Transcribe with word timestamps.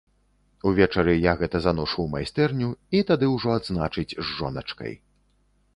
Увечары 0.69 1.13
я 1.15 1.33
гэта 1.41 1.57
заношу 1.67 1.99
ў 2.03 2.07
майстэрню, 2.15 2.69
і 2.97 3.05
тады 3.11 3.25
ўжо 3.35 3.49
адзначыць 3.61 4.11
з 4.23 4.27
жоначкай. 4.37 4.93